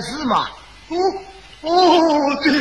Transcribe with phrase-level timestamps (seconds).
[0.00, 0.46] 就是嘛？
[0.88, 0.96] 哦
[1.62, 2.52] 哦，对，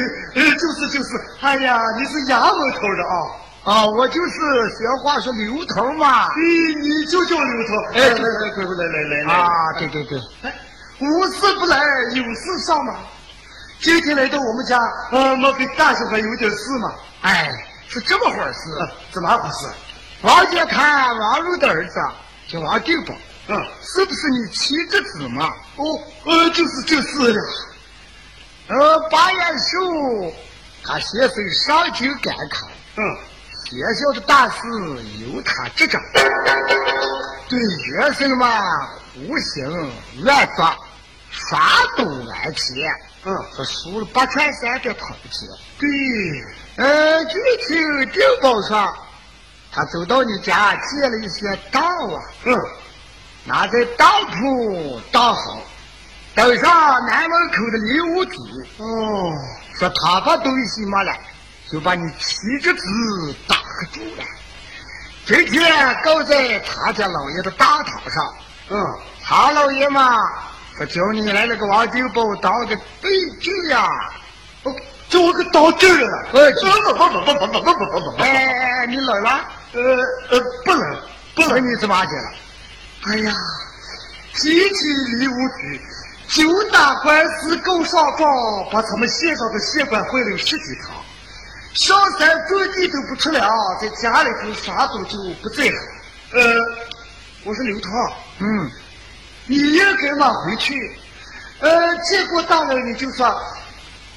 [0.56, 1.10] 就是就是。
[1.42, 3.16] 哎呀，你是衙门头的啊？
[3.64, 4.32] 啊，我就是
[4.78, 6.30] 学话说刘头嘛。
[6.36, 7.76] 你你就叫刘头。
[7.94, 9.34] 哎，来来，快快来来来来。
[9.34, 10.20] 啊，对对对。
[10.42, 10.54] 哎，
[11.00, 11.78] 无事不来，
[12.16, 12.96] 有事上嘛。
[13.80, 14.80] 今天来到我们家，
[15.12, 16.92] 呃，我跟大小孩有点事嘛。
[17.22, 17.52] 哎，
[17.88, 18.62] 是这么回事。
[19.12, 19.68] 怎么回事？
[20.24, 22.00] 王家看王禄的儿子
[22.48, 23.14] 叫王定宝。
[23.50, 25.54] 嗯，是不是你妻之子嘛？
[25.78, 27.40] 哦，呃，就是就是呀。
[28.68, 30.34] 呃，八月十五，
[30.84, 32.68] 他先生上京赶考。
[32.98, 33.04] 嗯，
[33.66, 34.68] 学校的大事
[35.22, 36.02] 由他执掌。
[37.48, 40.76] 对学生嘛，无形乱抓，
[41.32, 42.92] 啥都安全。
[43.24, 45.48] 嗯，说输了八串三的铜钱。
[45.80, 45.88] 对，
[46.76, 47.76] 呃，具体
[48.12, 48.94] 定报上，
[49.72, 51.82] 他走到你家借了一些当
[52.14, 52.22] 啊。
[52.44, 52.54] 嗯，
[53.48, 55.62] 拿在当铺当好，
[56.36, 58.36] 登上南门口的礼物子。
[58.80, 59.34] 哦，
[59.80, 61.14] 说他把东西没了，
[61.72, 63.56] 就把你妻之子打
[63.94, 64.24] 住了。
[65.26, 68.34] 今天告在他家老爷的大堂上。
[68.70, 70.18] 嗯，他老爷嘛，
[70.76, 73.10] 说叫你来了个王金宝当个对
[73.40, 73.90] 证呀。
[74.64, 74.76] 哦，
[75.08, 76.10] 叫我个当证人。
[76.34, 78.24] 呃，不不不不不不不不不不。
[78.24, 79.40] 哎，你冷了？
[79.72, 79.82] 呃
[80.32, 81.02] 呃，不冷，
[81.34, 81.66] 不冷。
[81.66, 82.32] 你怎么去了？
[83.10, 83.34] 哎呀，
[84.36, 84.88] 提起
[85.20, 85.82] 礼物局
[86.28, 90.94] 九打官司告上状，把他们县上的县官会了十几趟，
[91.74, 96.38] 上山种地都不出来啊，在家里头啥都就不在乎。
[96.38, 96.42] 呃，
[97.46, 97.90] 我说刘涛，
[98.40, 98.70] 嗯，
[99.46, 100.92] 你应该嘛回去，
[101.60, 103.42] 呃，见过大人你就说，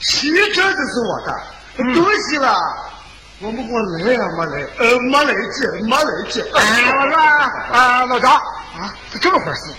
[0.00, 2.58] 骑车的是我的，东西了。
[3.42, 6.42] 我们我来呀，没来，呃，没来接，没来接。
[6.54, 7.16] 哎，我说
[7.72, 9.72] 啊，老张啊，是这么回事。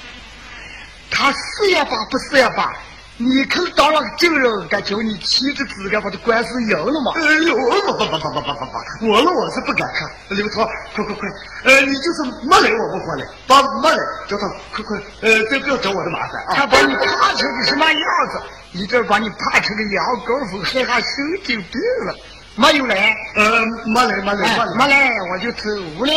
[1.12, 2.74] 他是也罢，不是也罢，
[3.18, 7.12] 你可当了个证人，敢叫你妻子自个把这官司赢了吗？
[7.18, 8.66] 哎呦，不不不不不不不
[9.00, 10.10] 不，我了我是不敢看。
[10.30, 11.30] 刘涛，快快快，
[11.66, 13.98] 呃，你就是没来我不过来，把没来
[14.28, 16.56] 叫他快快，呃，再不要找我的麻烦啊。
[16.56, 18.02] 他把你怕成个什么样
[18.32, 18.42] 子？
[18.72, 21.06] 一阵把你怕成个羊羔疯，害怕神
[21.44, 22.16] 经病了。
[22.56, 25.70] 没有来，呃，没来，没来，哎没来，我就走
[26.06, 26.12] 了。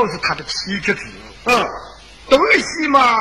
[0.00, 1.04] 都是他的妻之子，
[1.44, 1.68] 嗯，
[2.30, 3.14] 东西嘛，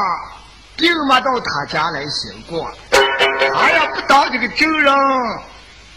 [0.77, 2.71] 并没到他家来行过。
[3.53, 4.95] 他要不当这个证人，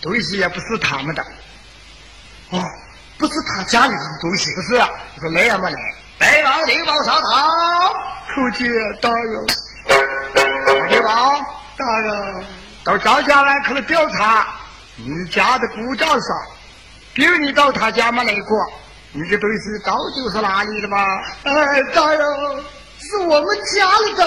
[0.00, 1.22] 东西也不是他们的。
[2.50, 2.60] 哦，
[3.16, 4.88] 不是他家里的东西，不是啊，
[5.20, 5.78] 说来也没来。
[6.18, 7.48] 白王领报上堂。
[8.34, 8.68] 叩见
[9.00, 9.46] 大人。
[10.90, 11.46] 大王，
[11.76, 12.44] 大人，
[12.82, 14.48] 到张家来可能调查
[14.96, 16.42] 你家的故障上，
[17.14, 18.58] 并你到他家没来过，
[19.14, 21.22] 你这东西到底是哪里的吧？
[21.42, 22.26] 哎，大人，
[22.98, 24.24] 是我们家里的。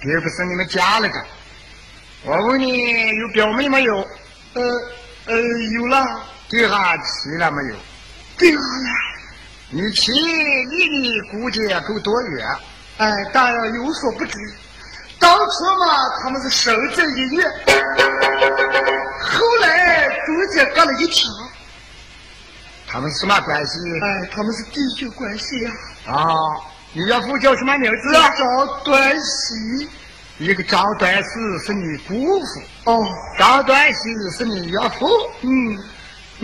[0.00, 1.24] 并不是你们家里的。
[2.24, 3.96] 我问你，有表妹没有？
[4.54, 4.62] 呃
[5.26, 7.76] 呃，有了，对哈齐了没有？
[8.36, 8.90] 对了了。
[9.70, 12.46] 你妻离你估计够多远？
[12.98, 14.36] 哎，大人有所不知，
[15.20, 15.86] 当初嘛，
[16.20, 17.44] 他们是守在一月，
[19.20, 21.30] 后来中间隔了一条。
[22.92, 23.78] 他们是什么关系？
[24.02, 25.72] 哎，他们是弟兄关系呀、
[26.08, 26.26] 啊，
[26.92, 28.12] 你岳父叫什么名字？
[28.12, 29.88] 张端喜。
[30.38, 31.30] 一个张端喜
[31.64, 33.02] 是你姑父，哦，
[33.38, 35.08] 张端喜是你岳父。
[35.40, 35.78] 嗯，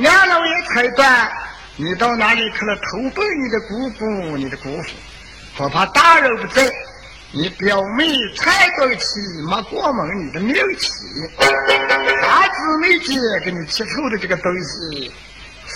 [0.02, 1.30] 俺老爷猜断，
[1.76, 4.90] 你到哪里去了投奔你的姑姑、你的姑父？
[5.58, 6.72] 恐怕大人不在，
[7.32, 8.06] 你表妹
[8.36, 9.04] 蔡东起
[9.46, 10.92] 没过门你的命期，
[12.22, 15.12] 啥姊妹姐给你吃醋的这个东西，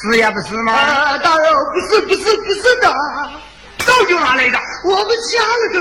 [0.03, 0.73] 是也不是吗？
[0.73, 2.93] 啊，大人不是不是不是的。
[3.79, 4.59] 早就拿来的。
[4.85, 5.79] 我们家那个。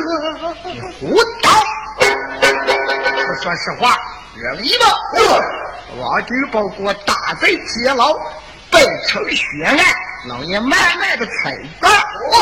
[0.72, 1.50] 你胡闹！
[3.26, 3.98] 不说实话，
[4.36, 4.86] 容易吗？
[5.98, 8.14] 王金宝给我大贼劫牢，
[8.72, 9.76] 背城血案，
[10.28, 11.92] 老爷慢慢的裁断。
[12.32, 12.36] 哦。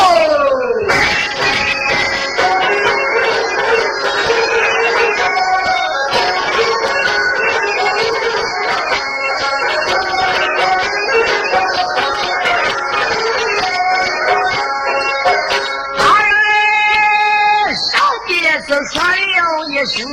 [18.92, 20.06] 才有一行，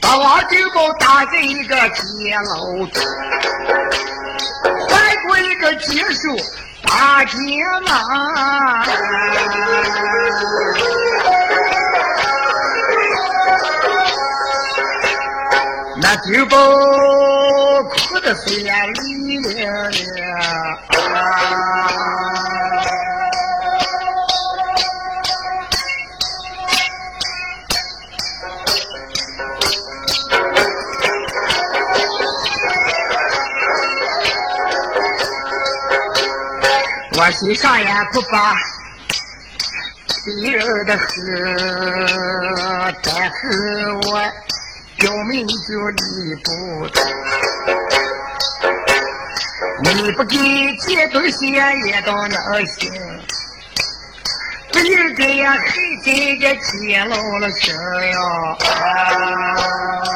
[0.00, 3.02] 把王金宝打进一个铁牢中，
[4.88, 6.36] 再过一个结束
[6.86, 7.40] 把金
[7.86, 8.86] 忙。
[16.02, 16.56] 那金宝
[17.82, 18.54] 哭得酸
[18.92, 19.48] 淋淋的。
[37.38, 38.54] 心上也不把
[40.24, 41.06] 别人的恨，
[43.02, 44.18] 但是我
[44.96, 46.48] 表明就离不
[46.88, 46.96] 开。
[49.82, 50.36] 你不给
[50.78, 52.90] 几东西也都能行，
[54.72, 55.58] 不应该呀，还
[56.02, 56.06] 在
[56.40, 57.70] 这揭露了事
[58.10, 58.16] 呀。
[60.06, 60.15] 死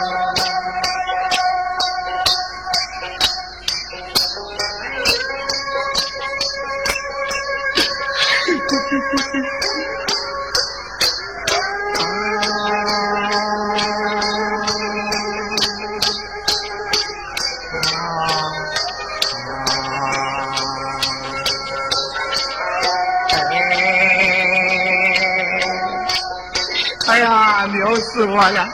[28.31, 28.69] 我呀！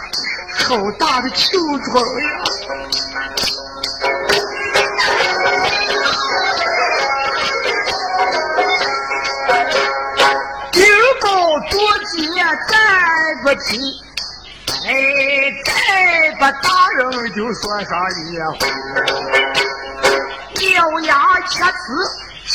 [0.68, 2.44] 好大的球状呀！
[10.72, 10.82] 顶
[11.20, 11.28] 高
[11.70, 11.78] 多
[12.10, 12.34] 金
[12.68, 12.74] 再
[13.42, 13.68] 不提，
[14.86, 14.90] 哎，
[15.64, 15.70] 再
[16.38, 16.68] 把大
[16.98, 17.00] 人
[17.34, 17.90] 就说上
[18.26, 18.54] 一回，
[20.74, 21.70] 咬牙切齿，
[22.48, 22.52] 气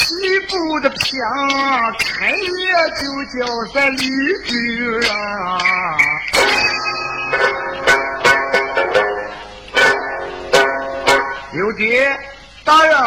[0.50, 1.20] 不的平，
[2.00, 2.38] 开业
[3.00, 3.04] 就
[3.40, 3.40] 叫
[3.74, 4.04] 咱李
[4.46, 4.52] 居
[5.08, 5.12] 啊！
[11.72, 12.06] 刘局，
[12.66, 12.98] 大人，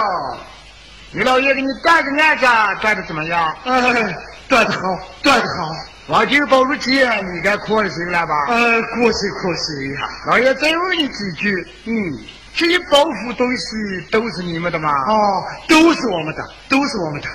[1.12, 2.46] 你老爷给你断个案子，
[2.80, 3.54] 断的怎么样？
[3.64, 4.16] 哎，
[4.48, 5.70] 断的好，断的好。
[6.06, 6.94] 王金宝如今，
[7.34, 8.34] 你该可心了吧？
[8.48, 10.08] 呃，可心可心呀。
[10.28, 12.18] 老爷再问你几句，嗯，
[12.54, 14.90] 这些包袱东西都是你们的吗？
[15.08, 17.28] 哦，都是我们的，都是我们的。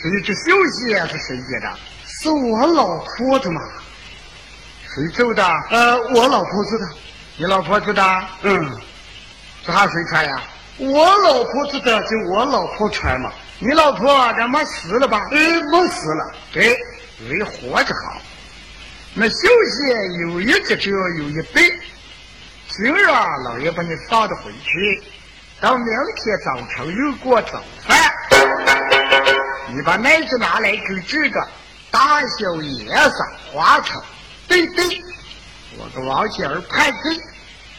[0.00, 1.72] 所以这休息是谁接的？
[2.06, 3.60] 是我老婆的嘛。
[4.94, 5.44] 谁做的？
[5.70, 6.86] 呃，我老婆做的。
[7.36, 8.24] 你老婆做的？
[8.42, 8.76] 嗯。
[9.66, 10.42] 这还谁穿呀？
[10.78, 13.32] 我老婆知道，就我老婆穿嘛。
[13.58, 15.28] 你老婆这没死了吧？
[15.30, 15.38] 哎，
[15.70, 16.32] 没死了。
[16.52, 16.76] 对，
[17.28, 18.20] 人活着好。
[19.14, 21.62] 那休息有一个就要有一百。
[22.68, 25.02] 今儿啊，老爷把你放的回去，
[25.60, 27.96] 到明天早晨又给我早饭。
[29.72, 31.48] 你把奶子拿来给这个
[31.90, 33.14] 大小颜色
[33.52, 34.02] 花成
[34.48, 35.00] 对对，
[35.78, 37.16] 我跟王姐儿判罪，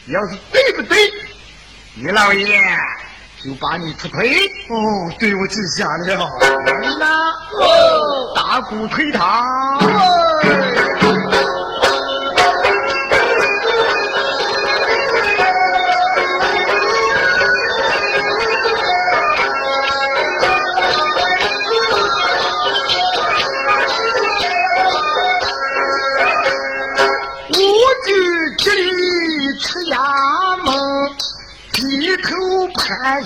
[0.08, 0.98] 要是对不对？
[1.98, 2.60] 于老爷
[3.44, 4.30] 就把你推推
[4.70, 6.30] 哦，对我记下了。
[6.82, 7.06] 你呢？
[7.62, 9.78] 哦，打鼓推堂。
[9.80, 10.95] 俺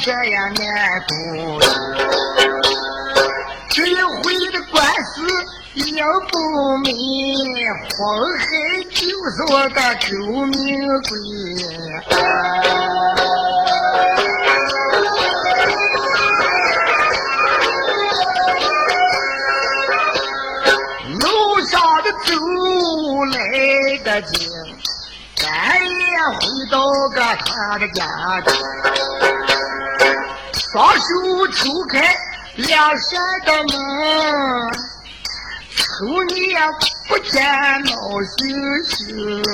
[0.02, 1.14] 这呀难度，
[3.70, 5.28] 这一回的官司
[5.74, 6.02] 也
[6.32, 6.94] 不明，
[7.98, 7.98] 黄
[8.38, 8.46] 海
[8.92, 10.08] 就是我的救
[10.46, 11.12] 命鬼。
[21.20, 21.24] 楼
[21.66, 22.32] 上的走
[23.34, 23.38] 来
[24.06, 24.50] 的紧，
[25.36, 25.46] 咱
[25.78, 25.86] 也
[26.36, 26.40] 回
[26.72, 26.80] 到
[27.10, 28.06] 个他的家
[28.46, 28.54] 中
[30.72, 32.16] 双手敲开
[32.58, 34.72] 两扇的门
[35.76, 36.60] 出你也
[37.08, 37.42] 不见
[37.86, 39.52] 老星星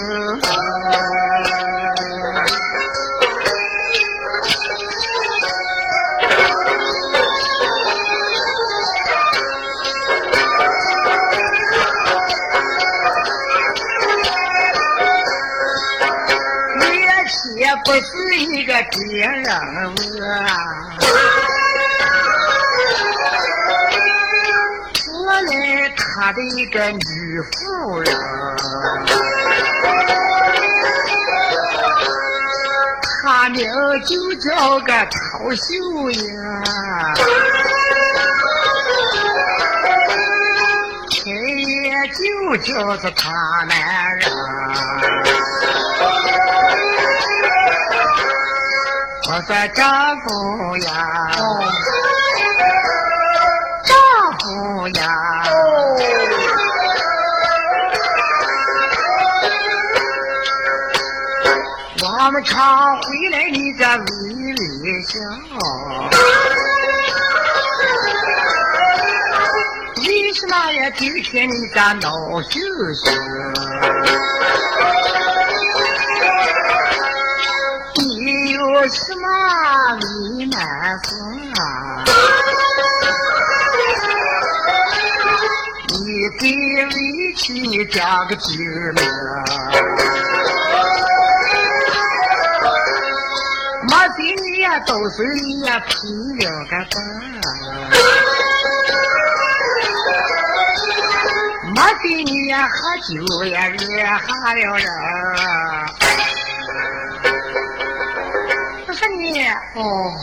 [16.92, 17.40] 月起
[17.86, 19.48] 不是一个叠人
[20.30, 20.75] 啊
[26.34, 28.16] 的一个女夫人，
[33.24, 33.68] 他名
[34.06, 36.20] 就叫个陶秀英，
[41.10, 41.24] 亲
[41.84, 43.32] 爷就叫是他
[43.68, 43.74] 男
[44.18, 44.24] 人。
[49.28, 49.82] 我说丈
[50.22, 50.88] 夫呀，
[53.84, 53.98] 丈
[54.40, 55.04] 夫呀，
[62.26, 64.04] 我们常回来你这微
[64.34, 64.56] 微
[65.04, 65.14] 笑，
[70.02, 70.90] 为什么呀？
[70.98, 72.10] 今天你这闹
[72.42, 72.60] 羞
[72.96, 73.12] 羞？
[77.96, 79.28] 你有什么
[79.94, 80.58] 为难
[81.04, 81.14] 事
[81.62, 82.04] 啊？
[85.92, 86.04] 你
[86.40, 86.44] 得
[86.86, 86.96] 委
[87.36, 90.15] 屈讲个句名。
[94.80, 96.96] 都是你呀拼了个蛋。
[101.74, 103.14] 没给你呀，喝酒
[103.46, 104.86] 呀惹下了人。
[108.88, 110.14] 我说你哦，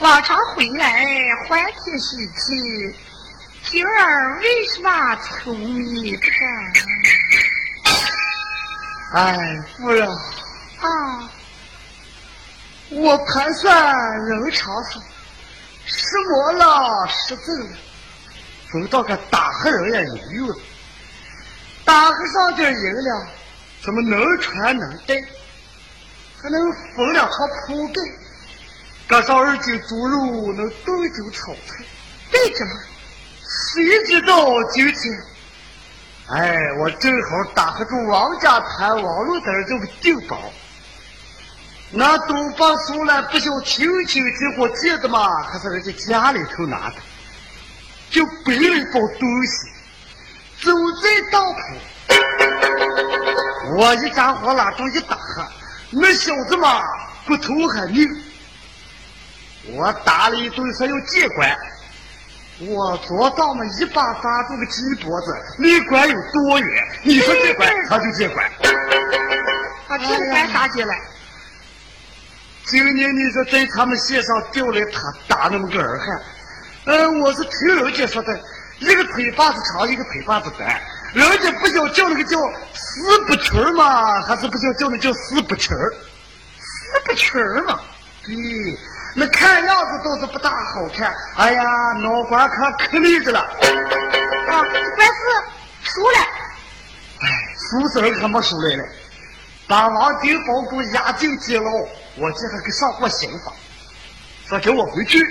[0.00, 1.04] 往常回来
[1.46, 2.96] 欢天喜气，
[3.62, 6.32] 今儿为什么愁眉不展？
[9.14, 11.30] 哎，夫人，啊，
[12.90, 15.00] 我盘算人长寿，
[15.84, 17.76] 失魔了，失正了，
[18.72, 20.56] 走到个大黑人也有用了。
[21.84, 23.26] 大和尚这赢了，
[23.82, 25.14] 怎么能穿能戴，
[26.40, 27.94] 还能缝两床铺盖，
[29.06, 31.84] 搁上二斤猪肉，能炖一酒炒菜。
[32.30, 32.72] 对着嘛，
[33.74, 35.22] 谁知道今天，
[36.28, 40.38] 哎，我正好打合住王家滩王路的这个顶包，
[41.90, 46.96] 那东方送来不晓亲戚结果借的嘛，还是人家家里头拿的，
[48.10, 49.68] 就背了一包东西，
[50.62, 51.60] 走在当铺，
[53.78, 55.42] 我一家伙拉住一打喝，
[55.90, 56.82] 那小子嘛
[57.26, 58.06] 骨头还硬，
[59.72, 61.56] 我打了一顿说要借管。
[62.60, 66.88] 我左道嘛一把抓住个鸡脖子，离管有多远？
[67.04, 68.46] 你说借管，他就借管。
[69.86, 70.92] 啊，这个干啥去了？
[72.68, 76.22] 今年你说在他们县上掉来他打那么个儿汉，
[76.84, 78.40] 嗯，我是听人家说的，
[78.80, 80.68] 一个腿把子长，一个腿把子短，
[81.14, 82.38] 人家不叫叫那个叫
[82.74, 85.90] 死不群儿嘛，还是不叫叫那叫死不群儿？
[86.58, 87.80] 死不群儿嘛。
[88.26, 88.34] 对，
[89.14, 91.10] 那看样子倒是不大好看。
[91.36, 91.62] 哎呀，
[92.02, 93.40] 脑瓜可可立着了。
[93.40, 93.48] 啊，
[94.46, 95.14] 这官司
[95.84, 96.18] 输了。
[97.20, 98.84] 哎，输子儿可没输来了，
[99.66, 101.70] 把王丁保公押进监牢，
[102.18, 103.52] 我这还给上过刑法，
[104.48, 105.24] 说给我回去，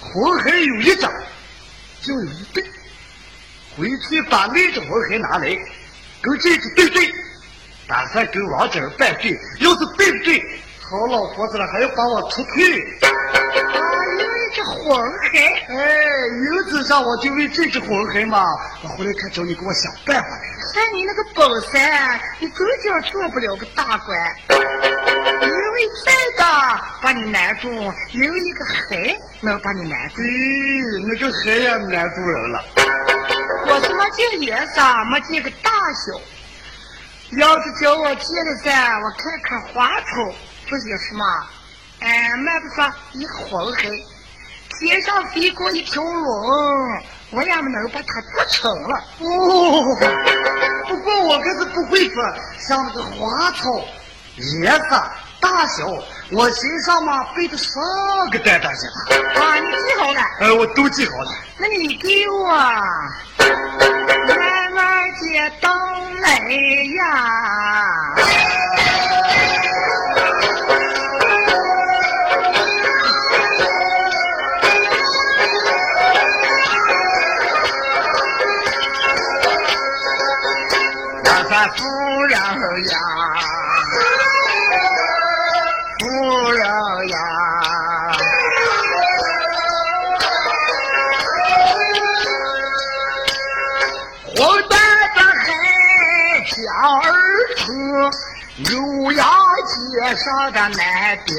[0.00, 1.12] 红海有一张，
[2.00, 2.64] 就有一对，
[3.76, 5.48] 回去把那张魂还拿来，
[6.20, 7.12] 跟这个对对，
[7.88, 10.60] 打算跟王者儿犯罪，要是对不对，
[10.92, 12.62] 好老婆子了还要把我出退。
[13.00, 13.08] 啊，
[14.20, 14.94] 因为这混
[15.32, 15.38] 黑。
[15.74, 18.44] 哎，原则上我就为这只魂孩嘛，
[18.82, 20.52] 我回来看找你给我想办法来了。
[20.74, 21.78] 看你那个本事，
[22.40, 30.16] 你根本做不了个大官，因为再大把你难住，有一个黑能把你难住。
[30.16, 30.26] 对，
[31.08, 32.62] 那个孩也难住人了。
[33.66, 36.20] 我是没见颜色，没见个大小。
[37.38, 40.34] 要是叫我见了噻，我看看花头，
[40.72, 41.26] 不就是嘛？
[42.00, 43.82] 哎，那不说一个混海，
[44.80, 46.22] 天上飞过一条龙，
[47.30, 48.96] 我也没能把它做成了。
[49.18, 49.94] 哦，
[50.88, 52.24] 不过我可是不会说，
[52.58, 53.84] 像那个花草、
[54.36, 55.02] 叶子、
[55.40, 55.86] 大小，
[56.30, 57.82] 我身上嘛背的上
[58.30, 59.44] 个蛋蛋去了。
[59.44, 60.20] 啊，你记好了。
[60.40, 61.30] 哎，我都记好了。
[61.58, 62.48] 那你给我
[64.26, 65.70] 慢慢的等
[66.20, 66.38] 来
[66.96, 68.14] 呀。
[82.90, 82.98] 呀，
[85.98, 86.04] 夫
[86.52, 86.62] 人
[87.08, 87.16] 呀。
[94.34, 94.74] 黄蛋
[95.14, 95.44] 子海
[96.50, 96.56] 江
[97.02, 97.04] 而
[97.56, 97.60] 出，
[98.56, 99.20] 牛羊
[99.66, 100.80] 街上的难
[101.26, 101.30] 丢。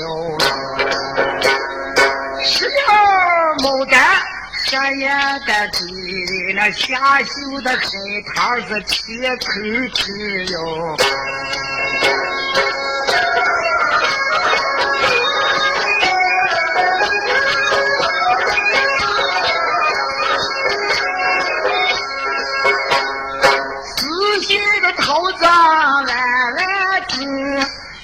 [2.45, 2.77] 十年
[3.59, 3.95] 牡丹
[4.74, 5.08] 山野
[5.46, 7.77] 的地，那下秀的海
[8.34, 9.46] 滩是铁口
[9.94, 10.98] 铁哟。
[23.86, 26.10] 仔细的头子弯弯
[27.10, 27.20] 直，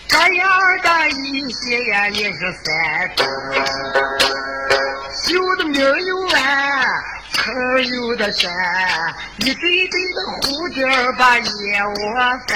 [0.08, 0.48] 这样
[0.84, 2.70] 的一些呀也是三
[7.82, 8.52] 有的山，
[9.38, 10.86] 一对对的蝴蝶
[11.18, 11.94] 把野窝
[12.48, 12.50] 翻。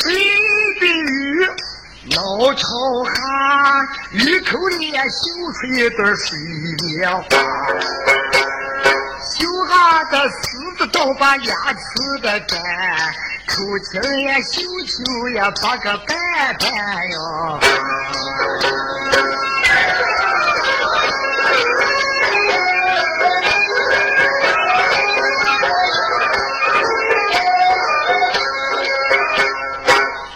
[0.00, 0.08] 对
[0.80, 1.48] 比雨，
[2.14, 2.64] 老朝
[3.04, 6.38] 寒，雨口里呀绣出一对水
[6.94, 7.24] 莲花。
[9.28, 12.58] 绣下的丝子都把牙齿的粘，
[13.46, 16.06] 口琴呀绣球呀把个板
[16.58, 16.68] 板
[17.12, 17.58] 哟。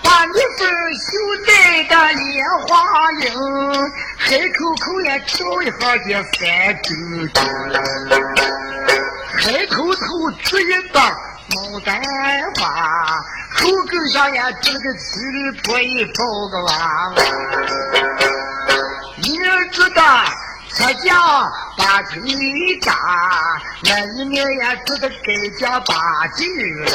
[0.02, 0.60] 把你份
[0.94, 1.06] 绣
[1.46, 1.50] 在
[1.84, 2.28] 的莲
[2.66, 2.68] 花
[3.20, 3.26] 缨，
[4.16, 6.40] 海口口呀挑一下这三
[6.82, 6.88] 周
[7.34, 7.40] 周，
[9.42, 11.02] 海口头织一段
[11.48, 11.98] 牡丹
[12.56, 13.06] 花，
[13.56, 16.72] 口根上呀织个七里坡一包个娃
[17.08, 17.22] 娃，
[19.22, 20.02] 一面织的
[20.68, 21.14] 侧脚
[21.78, 22.20] 把腿
[22.82, 22.92] 扎，
[23.84, 25.14] 那一面呀织的盖
[25.58, 26.46] 脚把筋
[26.84, 26.92] 了。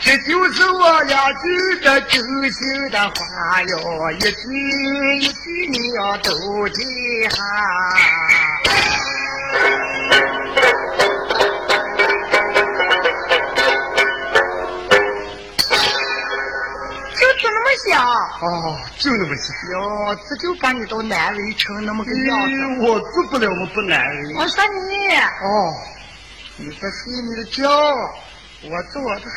[0.00, 4.30] 这就是我俩句的真心的话哟，一句
[5.18, 6.82] 一句你要都记
[7.30, 7.42] 下。
[17.16, 17.92] 就是那么小，
[18.46, 19.52] 哦，就那么小。
[19.72, 22.46] 哟，这就把你都难为成那么个样子。
[22.50, 24.34] 咦，我治不了，我不难为。
[24.36, 25.74] 我说你，哦，
[26.56, 29.28] 你不睡你的觉，我做我的海。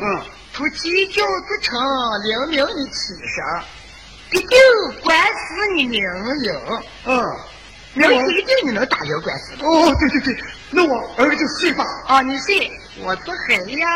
[0.00, 1.80] 嗯，从鸡叫之成，
[2.24, 3.44] 灵明你起身，
[4.30, 4.58] 必定
[5.02, 6.00] 管死你名
[6.44, 6.52] 影，
[7.04, 7.36] 嗯，
[7.94, 9.52] 那不一定你能打赢官司。
[9.60, 10.34] 哦，对对对，
[10.70, 11.84] 那我儿子睡吧。
[12.06, 12.70] 啊，你睡，
[13.04, 13.86] 我做海呀。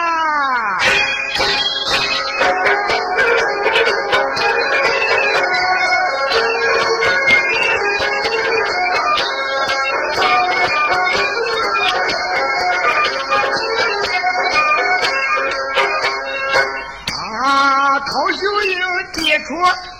[17.42, 18.78] 啊，陶秀英
[19.12, 19.54] 接出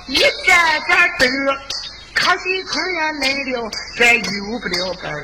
[0.07, 1.29] 一盏盏灯，
[2.27, 5.23] 可惜村也来了，这有不了个人。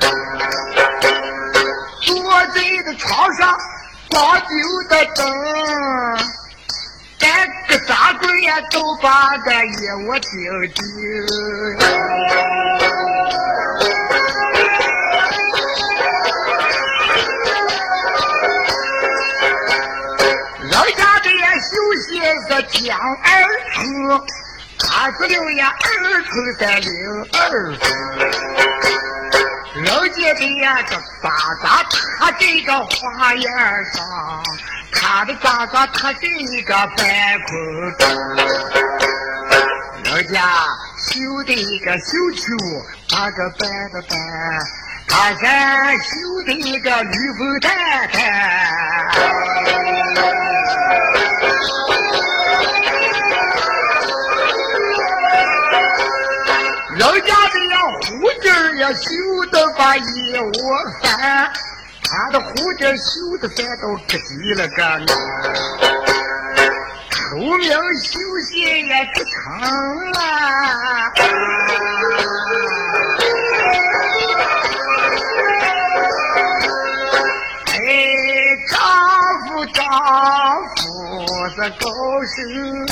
[2.00, 2.12] 坐
[2.46, 3.58] 在的床上
[4.08, 4.48] 光丢
[4.88, 5.20] 的灯，
[7.18, 7.26] 咱
[7.68, 10.30] 个杂棍呀都把个野窝丢
[10.76, 10.80] 丢。
[20.70, 21.68] 老家的休
[22.06, 22.06] 息
[22.46, 22.46] 是
[22.84, 23.28] 讲二
[23.74, 23.82] 村，
[24.84, 26.90] 他是了呀二村的零
[27.32, 27.40] 二
[27.76, 27.82] 分。
[29.84, 31.30] 老姐的呀这爪
[31.62, 33.44] 爪踏这个花园
[33.92, 34.04] 上，
[34.92, 36.28] 他的爪爪踏这
[36.62, 36.96] 个半
[37.46, 37.52] 空
[37.98, 38.02] 中。
[40.04, 40.36] 老家
[40.98, 42.42] 绣的一个绣球，
[43.10, 43.60] 把个板
[43.92, 44.18] 的板，
[45.08, 47.72] 他山绣的一个绿风蛋
[48.12, 48.20] 蛋。
[57.02, 58.06] 人家的呀胡
[58.40, 59.10] 筋儿呀绣
[59.50, 60.00] 的把一
[60.38, 60.50] 窝
[61.02, 61.50] 翻，
[62.04, 65.06] 他的胡筋儿绣的翻到可急了个呢。
[67.10, 67.68] 口名
[68.00, 68.12] 绣
[68.48, 69.32] 鞋也不成
[70.12, 70.20] 了。
[77.66, 77.74] 哎，
[78.70, 78.78] 丈
[79.48, 79.82] 夫丈
[80.76, 80.80] 夫
[81.50, 81.84] 是高
[82.26, 82.38] 兴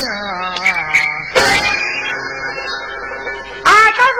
[0.05, 0.11] 啊！
[3.71, 4.19] 啊，丈夫，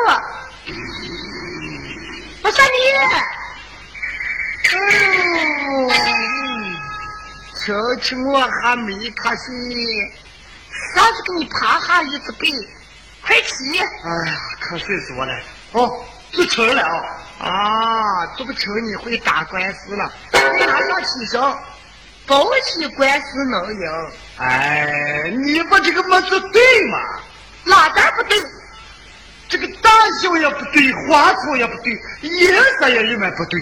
[2.44, 2.78] 我说你，
[5.90, 5.92] 嗯，
[7.60, 7.60] 瞧
[7.98, 9.54] 瞧我还没瞌睡，
[10.96, 12.48] 上去给你爬下一只背，
[13.26, 13.78] 快起！
[13.78, 13.84] 哎
[14.32, 15.34] 呀，可睡死我了。
[15.74, 16.82] 哦，就成了。
[17.40, 20.10] 啊，这不成你会打官司了？
[20.32, 21.42] 马上起身，
[22.26, 24.12] 保起官司能赢。
[24.38, 26.98] 哎，你把这个么子对嘛？
[27.66, 28.42] 哪点不对？
[29.52, 33.62] 这个大小也不对，花草也不对，颜色也有点不对。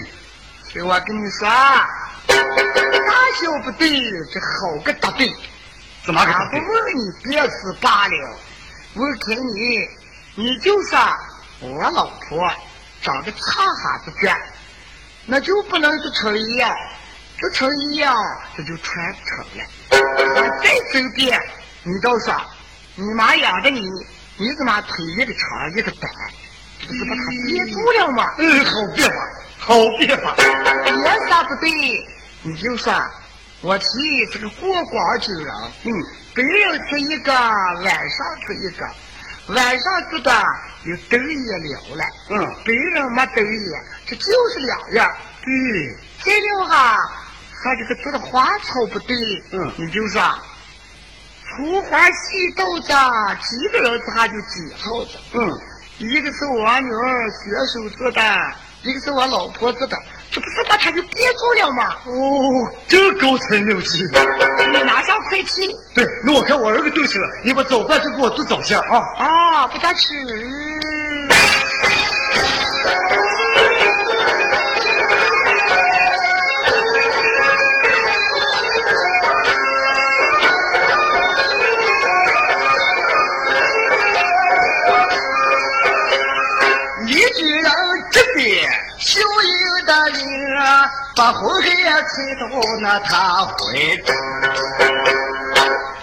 [0.62, 2.36] 所以我跟你说，大
[3.42, 3.90] 小不对，
[4.32, 5.28] 这好个大对。
[6.04, 8.36] 怎么个不问你别是罢了，
[8.94, 9.88] 我看你，
[10.36, 10.98] 你就说
[11.60, 12.50] 我老婆
[13.02, 14.34] 长得差哈子点，
[15.26, 16.72] 那就不能是成一样，
[17.36, 18.16] 这成一样，
[18.56, 19.64] 这就传不成了。
[20.62, 21.38] 再走边，
[21.82, 22.34] 你倒说，
[22.94, 23.90] 你妈养着你，
[24.40, 26.10] 你怎么腿一个长一个短，
[26.86, 28.24] 不是把他憋住了吗？
[28.38, 29.14] 嗯，好别法，
[29.58, 30.34] 好别法。
[30.34, 31.70] 别啥不对，
[32.42, 32.90] 你就说。
[33.60, 33.86] 我提
[34.32, 35.92] 这个过光之人，嗯，
[36.34, 38.88] 白人吃一个，晚上吃一个，
[39.54, 40.32] 晚上吃的
[40.84, 45.14] 有豆也了了，嗯，白人没豆也，这就是两样。
[45.44, 46.96] 对，再了哈，
[47.62, 49.14] 他这个做的花草不对，
[49.52, 50.22] 嗯，你就说，
[51.60, 55.60] 粗花细豆子，几个人他就几号子，嗯，
[55.98, 58.22] 一个是我女儿学手做的，
[58.82, 59.94] 一个是我老婆做的。
[60.30, 61.96] 这不是把他就憋住了吗？
[62.06, 64.04] 哦，真高才妙计！
[64.72, 65.68] 你拿上快去。
[65.94, 68.96] 对，那我看我儿子就行了，你把早饭就给我做早些啊！
[69.18, 70.14] 啊，不他吃。
[90.08, 90.56] 英的灵
[91.16, 92.42] 把红黑吹到
[92.80, 93.52] 那他怀
[94.04, 94.08] 中，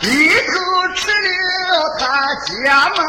[0.01, 0.53] 一头
[0.95, 2.03] 吃了他
[2.45, 2.99] 家嘛，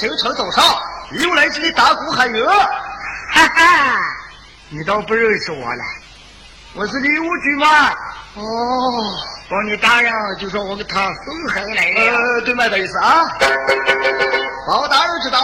[0.00, 0.64] 什么人清晨早上
[1.10, 2.46] 又来这里打鼓喊乐？
[2.48, 4.00] 哈哈，
[4.70, 5.84] 你倒不认识我了，
[6.74, 7.90] 我是李武举嘛。
[8.36, 8.42] 哦，
[9.50, 12.16] 帮你打人就说我给他送海来了。
[12.16, 13.26] 呃，对麦的意思啊。
[14.66, 15.38] 包大人知道。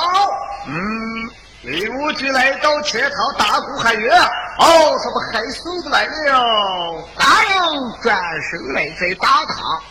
[0.68, 1.30] 嗯，
[1.62, 4.10] 李武举来到前堂打鼓喊乐。
[4.58, 7.08] 哦，什么海送子来了？
[7.18, 8.16] 大人转
[8.50, 9.82] 身来在大堂，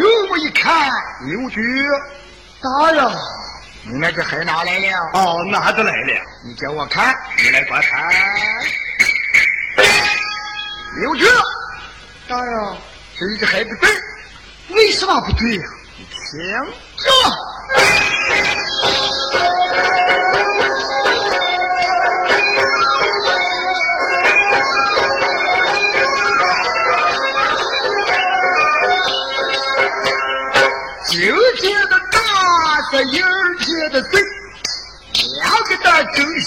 [0.00, 1.48] 又我一看，李武
[2.66, 2.72] 举。
[2.80, 3.06] 大人，
[3.84, 5.10] 你那个还拿来了？
[5.14, 6.20] 哦，拿着来了？
[6.44, 8.12] 你叫我看，你来观看。
[11.00, 11.24] 刘局，
[12.28, 12.76] 大人，
[13.18, 13.88] 这一只海不对，
[14.74, 15.62] 为什么不对呀？
[16.28, 16.40] 请
[16.98, 17.10] 就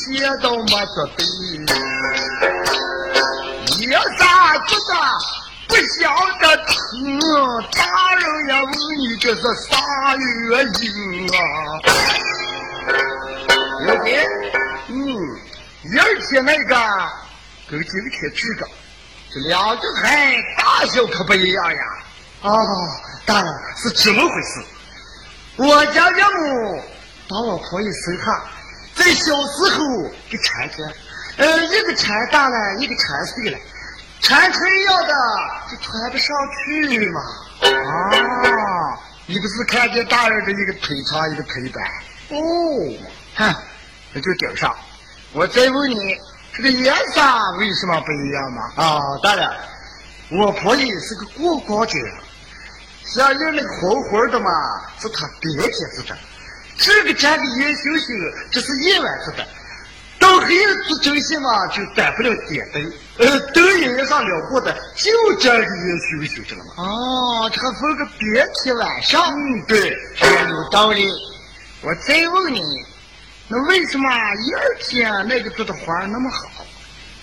[0.09, 1.25] 正邪都没做对，
[3.77, 4.93] 一啥子的
[5.67, 6.09] 不晓
[6.41, 7.19] 得听，
[7.77, 11.37] 大人也问你这是啥原因啊？
[13.85, 14.25] 刘姐，
[14.87, 16.75] 嗯，影儿贴那个
[17.69, 18.67] 跟今天这个，
[19.31, 21.81] 这两只孩大小可不一样呀。
[22.41, 22.65] 哦，
[23.27, 24.65] 大人是怎么回事。
[25.57, 26.81] 我家岳母
[27.29, 28.43] 把我婆一生下，
[28.95, 30.93] 在小时候给缠着，
[31.37, 33.57] 呃，一个缠大了，一个缠碎了，
[34.21, 35.13] 缠成一样的
[35.71, 37.21] 就穿不上去嘛。
[37.61, 41.85] 啊，你不是看见大人的一个腿长，一个腿短？
[42.29, 42.37] 哦，
[43.35, 43.55] 哼，
[44.13, 44.75] 那就顶上。
[45.33, 46.17] 我再问你，
[46.53, 47.21] 这个颜色
[47.57, 48.71] 为什么不一样嘛？
[48.75, 49.49] 啊，大人，
[50.31, 51.97] 我婆姨是个过光子。
[53.05, 54.51] 像人那个红红的嘛，
[54.99, 56.15] 是她爹爹做的；
[56.79, 58.15] 这个粘个烟熏熏，
[58.51, 59.45] 这是夜晚做的。
[60.17, 62.93] 到黑夜做这些嘛，就担不了点灯。
[63.17, 66.73] 呃，灯也上了过的，就这个烟熏熏，知道吗？
[66.77, 69.21] 哦，这还分个别提晚上。
[69.33, 71.09] 嗯，对，这有道理。
[71.81, 72.61] 我再问你，
[73.49, 76.65] 那为什么一二天那个做的花那么好，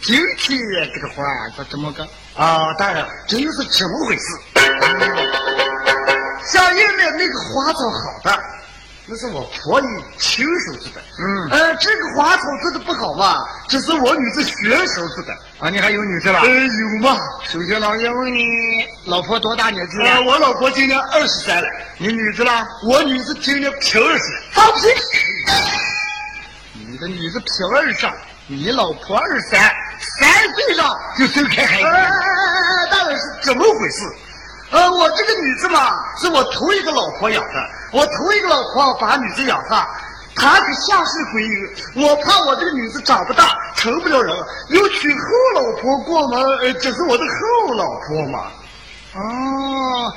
[0.02, 0.58] 今天
[0.94, 1.22] 这个花
[1.56, 2.06] 咋这么个？
[2.34, 4.22] 啊，大人，这又是怎么回事？
[6.44, 8.42] 下院的那个花草好的，
[9.08, 9.84] 那是我婆姨
[10.18, 11.00] 亲手做的。
[11.20, 15.32] 嗯呃，这个花草做的不好嘛，这是我女子学手做的。
[15.60, 16.48] 啊，你还有女子了呃，？
[16.48, 17.16] 有嘛？
[17.44, 18.40] 首先，老爷问你，
[19.04, 20.22] 老婆多大年纪呃，了？
[20.22, 22.50] 我老婆今年二十三了，你女子呢？
[22.84, 24.24] 我女子今年平二十。
[24.52, 24.88] 放屁！
[26.88, 28.12] 你的女子平二上，
[28.48, 29.60] 你老婆二三，
[30.18, 31.96] 三岁了就生开孩哎哎子。
[31.96, 34.02] 哎哎，大人是怎么回事？
[34.70, 39.88] 呃，我这个女子嘛，是我头一个老婆养的，我头一个老婆把女子养大，
[40.34, 44.36] 她可下世鬼女，我怕我这个女子长不大，成不了人，
[44.70, 45.20] 又娶后
[45.54, 48.50] 老婆过门，呃，这是我的后老婆嘛。
[49.14, 50.12] 哦，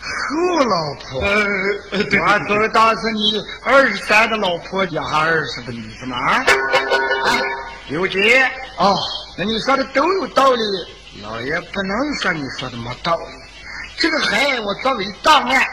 [0.00, 1.20] 后老婆。
[1.22, 1.46] 呃，
[1.92, 6.16] 呃对我知道是你二十三的老婆家还二十个女子嘛。
[6.18, 6.44] 啊，
[7.88, 8.44] 刘杰，
[8.76, 8.94] 哦，
[9.38, 10.62] 那你说的都有道理，
[11.22, 13.45] 老爷不能说你说的没道理。
[13.98, 15.66] 这个孩我作为档案，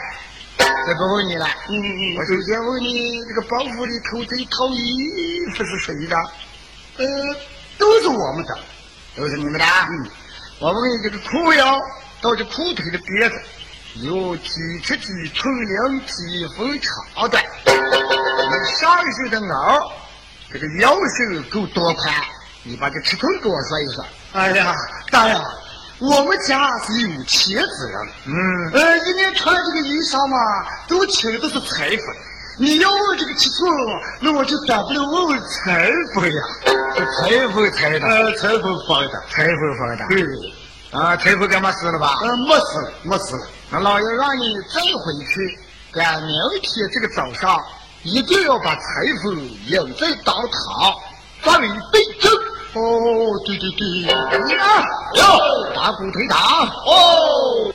[0.58, 1.46] 再不问你了。
[1.68, 6.16] 嗯嗯我首先问你，这个包袱里头这一套衣服是谁的？
[6.96, 7.04] 呃，
[7.76, 8.58] 都是我们的。
[9.16, 9.64] 都是你们的。
[9.64, 10.10] 嗯，
[10.58, 11.78] 我问你，这个裤腰
[12.22, 13.40] 到这裤腿的边子
[13.96, 14.50] 有几
[14.82, 17.44] 尺几寸两几分长短？
[17.66, 19.92] 你上身的袄，
[20.50, 22.14] 这个腰身够多宽？
[22.62, 24.04] 你把这尺寸给我说一说。
[24.32, 24.74] 哎呀，
[25.10, 25.36] 大人，
[26.04, 28.08] 我们家是有钱之人。
[28.26, 28.34] 嗯，
[28.72, 30.36] 呃，一年穿这个衣裳嘛，
[30.86, 31.98] 都请的是裁缝。
[32.56, 33.70] 你要问这个尺寸，
[34.20, 36.42] 那我就短不了问问裁缝呀。
[36.94, 39.22] 是裁缝裁的，呃，裁缝缝的。
[39.30, 40.06] 裁缝缝的。
[40.08, 40.22] 对，
[40.92, 42.18] 啊，裁缝干嘛死了吧？
[42.22, 43.46] 呃，没事了，没事了。
[43.70, 45.58] 那老爷让你再回去，
[45.92, 47.58] 赶明天这个早上
[48.02, 48.82] 一定要把裁
[49.22, 50.94] 缝引在当堂，
[51.42, 52.30] 作为备证。
[52.74, 52.80] 哦，
[53.44, 53.86] 对对对。
[54.46, 54.64] 你呢？
[55.14, 56.36] 哟，打鼓腿打。
[56.84, 57.73] 哦。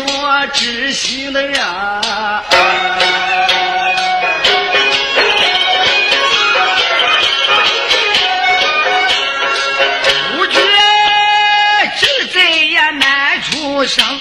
[0.00, 1.58] 我知心的人？
[10.36, 10.58] 不觉
[12.00, 12.40] 正在
[12.72, 14.20] 呀难出声，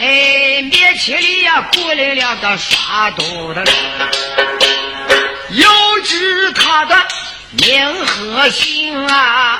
[0.00, 3.74] 哎，面前里呀过来两个耍刀的人，
[5.52, 5.68] 要
[6.04, 6.96] 知他的
[7.52, 9.16] 名和姓啊。
[9.16, 9.58] 啊，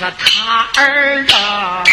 [0.00, 1.84] 是他儿啊。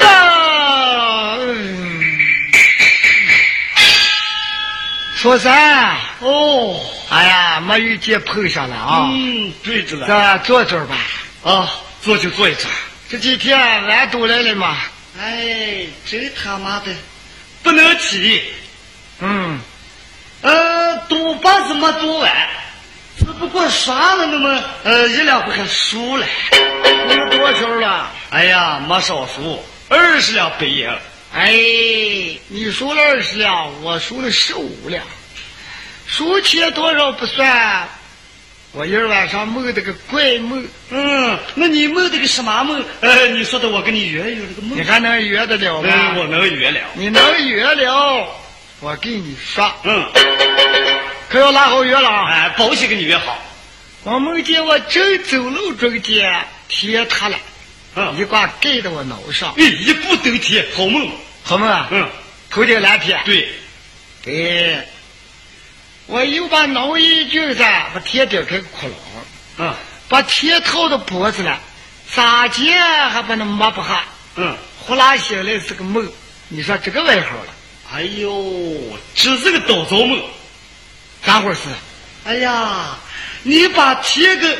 [0.00, 1.38] 哼，
[5.14, 9.08] 说三哦，哎呀，没遇见碰上了啊！
[9.12, 10.08] 嗯，对着了。
[10.08, 10.96] 咱坐这儿吧。
[11.44, 11.70] 啊，
[12.02, 12.68] 坐就坐一坐。
[13.08, 14.78] 这几天俺都来了嘛。
[15.20, 16.92] 哎，真他妈的，
[17.62, 18.42] 不能提。
[19.20, 19.60] 嗯，
[20.42, 22.57] 呃，赌把子没赌完，只
[23.38, 26.26] 不过刷了那么呃一两回还输了。
[26.50, 28.10] 输多少了？
[28.30, 30.88] 哎呀，没少输，二十两白银。
[31.34, 31.52] 哎，
[32.48, 35.02] 你输了二十两，我输了十五两。
[36.06, 37.86] 输钱多少不算，
[38.72, 42.82] 我一儿晚上梦的个怪梦，嗯，那你梦的个什么梦？
[43.00, 44.82] 呃，你说的我跟你圆圆这个梦你。
[44.82, 45.88] 还能圆得了吗？
[45.92, 46.80] 嗯，我能圆了。
[46.94, 48.26] 你能圆了，
[48.80, 50.04] 我给你说，嗯，
[51.28, 52.30] 可要拉好约了啊！
[52.30, 53.38] 哎，保险给你约好。
[54.04, 57.36] 我梦见我正走路中间，天塌了，
[57.96, 61.10] 嗯，一挂盖到我脑上，哎，一步登天，好梦。
[61.42, 61.88] 好梦啊！
[61.90, 62.08] 嗯，
[62.48, 63.48] 头顶蓝天，对，
[64.22, 64.86] 对，
[66.06, 67.62] 我又把脑一揪子，
[67.92, 68.92] 把天顶开个窟窿，
[69.58, 69.74] 嗯。
[70.08, 71.60] 把天套到脖子了，
[72.10, 74.04] 咋接还把那抹不下，
[74.36, 76.10] 嗯，呼啦醒来是个梦，
[76.48, 77.54] 你说这个外号了，
[77.92, 80.18] 哎呦，这是个倒灶梦。
[81.28, 81.68] 咋回事？
[82.24, 82.96] 哎呀，
[83.42, 84.58] 你把天给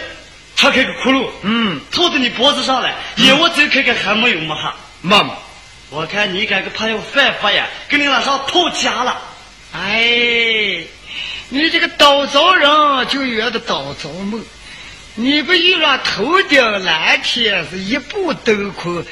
[0.55, 4.77] 插开个窟窿，嗯，套在你脖子上来，眼我再看看还没有么哈。
[5.01, 5.33] 妈妈，
[5.89, 9.17] 我看你这个怕要犯法呀，给你往上套家了。
[9.73, 10.85] 哎，
[11.49, 14.45] 你这个倒灶人就圆的倒灶梦，
[15.15, 19.03] 你不遇上头顶蓝天是一步登空，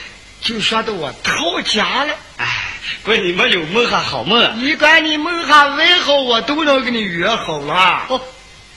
[0.42, 2.14] 就说的我套家了。
[2.36, 2.46] 哎，
[3.02, 4.52] 怪你们有梦还好梦。
[4.56, 8.06] 你管你梦还问好，我都能给你约好了。
[8.08, 8.20] 哦，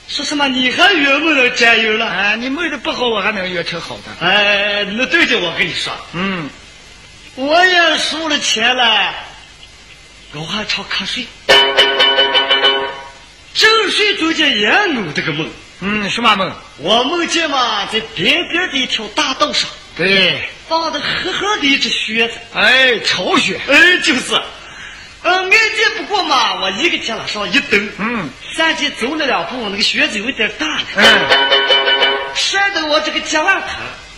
[0.07, 0.47] 说什么？
[0.47, 2.07] 你还约梦了加油了？
[2.09, 4.25] 哎，你梦的不好，我还能约成好的。
[4.25, 6.49] 哎，那对的，我跟你说，嗯，
[7.35, 9.13] 我也输了钱了，
[10.33, 11.25] 我还常瞌睡，
[13.53, 15.49] 正睡中间也弄这个梦。
[15.81, 16.51] 嗯，什么梦？
[16.77, 22.35] 我梦见嘛，在边边的一条大道上，对，放的黑黑的一只靴子。
[22.53, 23.59] 哎，巢穴。
[23.67, 24.41] 哎，就是，
[25.23, 28.29] 嗯，眼见不过嘛，我一个脚往上一蹬，嗯。
[28.55, 31.03] 三级走了两步，那个靴子有点大了，嗯。
[32.33, 33.69] 摔得我这个脚腕疼。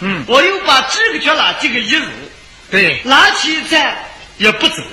[0.02, 2.06] 嗯，我又把这个脚拉这个一撸，
[2.70, 4.06] 对，拿起一站
[4.38, 4.84] 也不走，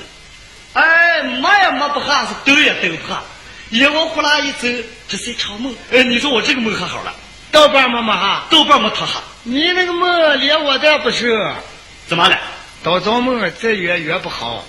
[0.73, 3.23] 哎，摸也摸不下，是蹬也蹬不下，
[3.69, 4.67] 一往呼啦一走，
[5.07, 5.75] 这是一场梦。
[5.93, 7.15] 哎，你说我这个梦可好了，
[7.51, 11.53] 豆瓣妈妈哈，豆瓣没脱哈，你那个梦连我都不是，
[12.07, 12.39] 怎么了？
[12.83, 14.65] 到做梦再圆圆不好。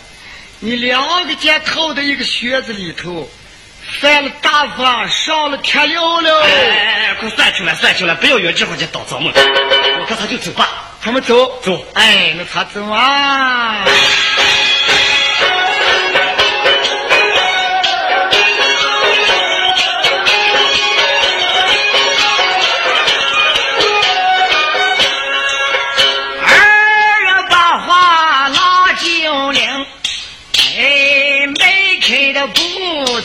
[0.59, 3.29] 你两个肩套在一个靴子里头，
[4.01, 6.41] 犯了大法，上了天了了。
[6.43, 9.31] 哎哎哎，快算出来，算出来，不要约这会儿去倒造梦。
[9.33, 10.67] 我看他就走吧。
[11.01, 13.85] 他们走走哎，那他走啊。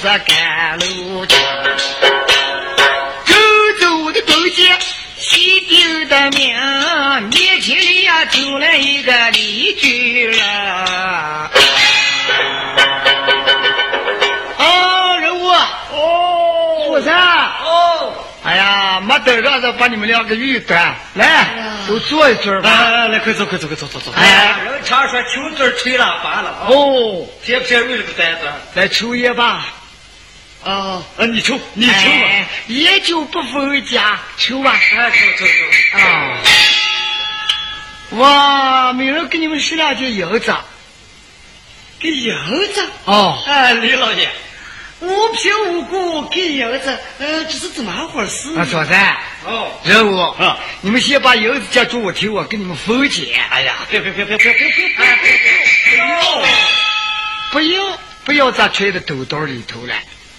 [0.05, 1.35] 步子赶路去，
[3.25, 3.35] 走
[3.81, 4.71] 走的东西，
[5.17, 6.55] 西丢的命，
[7.31, 10.38] 面前里呀走来一个李居人。
[14.59, 17.17] 哦，人物哦，富山
[17.64, 18.12] 哦，
[18.45, 21.47] 哎呀，没等让着把你们两个遇端来，
[21.88, 22.69] 都坐一坐吧。
[22.69, 24.12] 来来来，快走快走快走走走。
[24.17, 28.40] 哎人常说穷嘴吹了完了，哦，偏偏为了个单子。
[28.75, 29.64] 来抽烟吧。
[30.64, 31.03] 啊。
[31.18, 32.46] 啊你抽你抽吧。
[32.68, 34.72] 烟酒不分家抽吧。
[34.72, 36.38] 啊抽抽抽啊。
[38.11, 40.55] 我每人给你们十两斤银子。
[42.00, 42.35] 给银
[42.72, 42.87] 子？
[43.05, 43.42] 哦。
[43.46, 44.29] 哎李老爷。
[45.00, 48.57] 无凭无故给银子呃这是怎么回事？
[48.59, 48.94] 啊嫂子
[49.44, 49.70] 哦。
[49.85, 50.59] 任务啊。
[50.81, 54.38] 你们先把银子接住我听我给你们分解哎呀不要不要不要
[57.50, 59.94] 不要不要咱揣在兜兜里头了。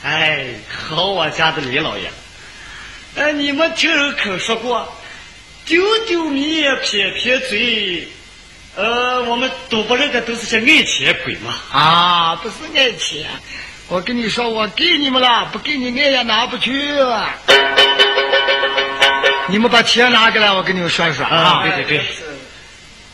[0.06, 0.46] 哎，
[0.88, 2.08] 好我家的李老爷，
[3.16, 4.96] 哎，你们听人可说过，
[5.66, 8.08] 丢丢米撇撇嘴，
[8.76, 11.56] 呃，我们赌博人的都是些爱钱鬼嘛。
[11.72, 13.26] 啊，不是爱钱，
[13.88, 16.72] 我跟你说，我给你们了，不给你爱也拿不去。
[19.48, 21.64] 你们把钱拿过来，我跟你们说说啊。
[21.64, 22.06] 对对对，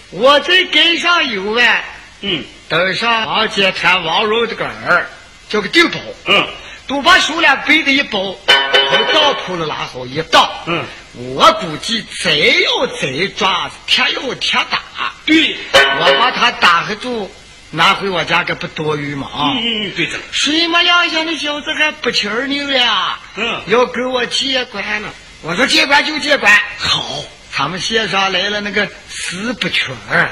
[0.10, 1.82] 我这根上有万，
[2.19, 2.43] 嗯。
[2.67, 5.10] 登上王街滩王荣这个儿，
[5.47, 6.47] 叫个定宝，嗯
[6.91, 10.51] 都把手链背的一包，从当铺了拉好一倒。
[10.65, 14.80] 嗯，我估计贼要贼抓，铁要铁打。
[15.25, 17.34] 对，我把他打黑住，
[17.69, 19.25] 拿回我家，可不多余嘛？
[19.27, 19.54] 啊！
[19.54, 25.13] 嗯嗯对着，水没两下，那小子还不气儿拧了，嗯要跟我接管了。
[25.43, 30.30] 我说接管就接管，好，他们县上来了那个死不群儿，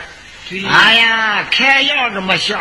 [0.49, 2.59] 对哎呀，看样子没像，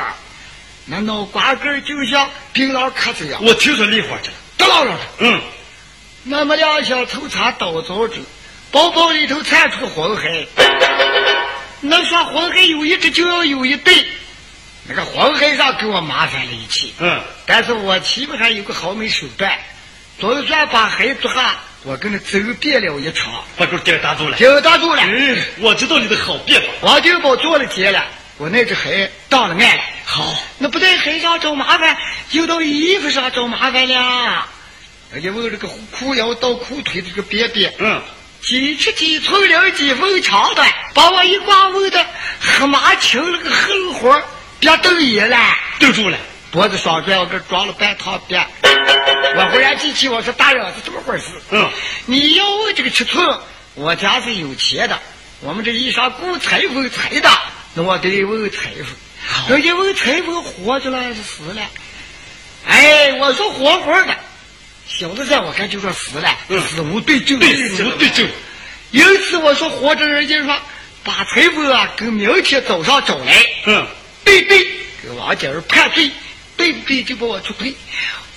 [0.91, 5.01] 那脑瓜根就像槟榔壳子一样，我听说梨花去了，耷拉拉的。
[5.19, 5.41] 嗯，
[6.25, 8.17] 那么两下头插刀凿子，
[8.73, 10.47] 包包里头窜出个黄海。
[11.81, 14.05] 那说黄海有一只就要有一对，
[14.89, 16.95] 那个黄海上给我麻烦了一气。
[16.99, 19.59] 嗯，但是我起码还有个好美手段，
[20.19, 24.37] 总算把海捉下，我跟他走遍了一场，把狗给打住了。
[24.39, 25.03] 就打住了。
[25.05, 26.69] 嗯，我知道你的好办法。
[26.81, 28.05] 王金宝做了结了，
[28.39, 29.83] 我那只鞋到了岸了。
[30.05, 31.97] 好，那不在鞋上找麻烦，
[32.31, 34.47] 就到衣服上找麻烦了。
[35.13, 38.01] 而且我这个裤腰到裤腿这个边边，嗯，
[38.41, 42.07] 几尺几寸零几分长短，把我一挂问的
[42.41, 44.23] 黑麻青了个黑活，
[44.61, 45.37] 别瞪眼了。
[45.81, 46.17] 瞪住了。
[46.51, 48.47] 脖子双拽，我给装了半套边。
[48.63, 51.27] 我忽然记起，我说大人是这么回事。
[51.51, 51.69] 嗯，
[52.07, 53.39] 你要问这个尺寸，
[53.75, 54.99] 我家是有钱的，
[55.41, 57.31] 我们这衣裳雇裁缝裁的，
[57.75, 58.87] 那我得问裁缝。
[59.49, 61.63] 人家问裁缝活着了还是死了？
[62.67, 64.17] 哎，我说活活的，
[64.87, 68.29] 小子在我看就说死了，嗯死无对证，对，死无对证，
[68.91, 70.57] 因此我说活着，人家说
[71.05, 73.87] 把裁缝啊跟明天早上找来，嗯，
[74.25, 74.59] 对对，
[75.03, 76.11] 给王姐儿判罪，
[76.57, 77.75] 对不对就把我出配。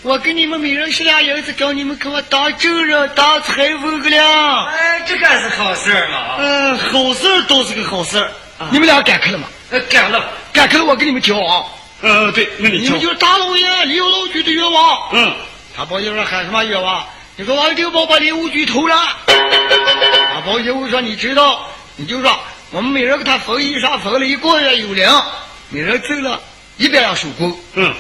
[0.04, 4.66] 我给你们每人十两银子，叫你们给我当证人、当裁缝个了。
[4.66, 6.38] 哎，这个是好事嘛。
[6.40, 8.26] 嗯，好事都是个好事。
[8.72, 9.48] 你们俩赶课了吗？
[9.72, 10.30] 呃，赶了。
[10.54, 11.66] 赶课了，我给你们教啊。
[12.02, 15.10] 呃，对，那你你们就是大老爷李老局的冤枉。
[15.14, 15.34] 嗯。
[15.76, 17.06] 他把爷说喊什么冤枉？
[17.38, 18.96] 你说王六宝把李武局偷了。
[19.26, 22.40] 他包爷我说你知道，你就说
[22.72, 25.26] 我们每人给他缝衣裳，缝了一个月有粮，
[25.70, 26.42] 每人挣了
[26.78, 27.58] 一百两手工。
[27.76, 27.94] 嗯。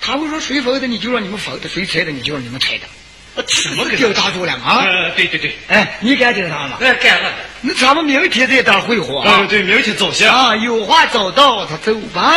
[0.00, 2.86] 他们说谁缝的，你就让你们缝的；谁拆的，你就让你们拆的。
[3.46, 4.84] 什么就打住了啊？
[4.84, 5.56] 呃，对对对。
[5.68, 6.78] 哎，你干这个啥吗？
[6.80, 7.30] 哎，干了。
[7.60, 9.46] 那咱们明天再打会合啊？
[9.48, 10.54] 对，明天早些啊。
[10.56, 12.32] 有话早到，他走吧。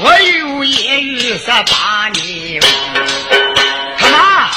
[0.00, 2.70] 我有言语是把你问。
[3.98, 4.52] 他妈啊，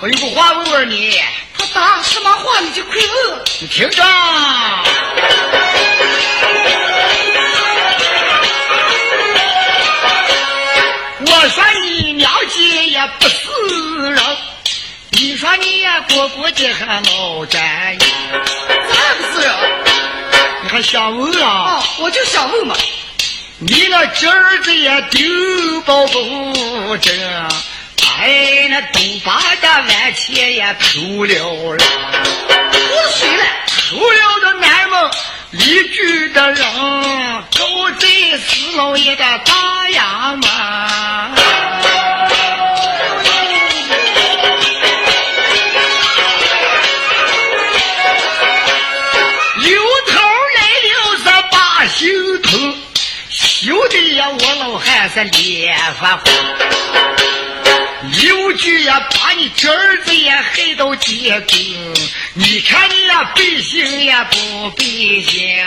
[0.00, 1.20] 我有个话问问你。
[1.58, 3.42] 他答什么话你就快问。
[3.60, 4.02] 你听着，
[11.20, 13.36] 我说你娘亲也不是
[14.10, 14.22] 人。
[15.10, 18.74] 你说你呀，过过的还老占意，咋
[19.16, 19.46] 不是？
[19.46, 19.75] 人
[20.76, 21.48] 还想问啊？
[21.48, 22.76] 啊，我就想问嘛。
[23.60, 27.48] 你那侄儿子也丢包不正，
[28.18, 31.84] 哎，那东八的万钱也偷了了。
[32.72, 32.78] 偷
[33.10, 33.44] 谁了？
[33.88, 35.10] 偷了的南门
[35.52, 36.62] 邻居的人，
[37.58, 39.54] 狗贼四老爷的大
[39.94, 41.45] 衙门。
[53.88, 54.28] 的呀！
[54.28, 56.24] 我老汉是脸发红。
[58.20, 61.58] 刘局呀，把你侄儿子也害到结根，
[62.34, 65.58] 你看你呀，背心呀不背心。